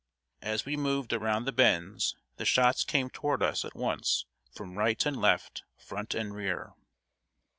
[0.41, 5.05] As we moved around the bends, the shots came toward us at once from right
[5.05, 6.73] and left, front and rear.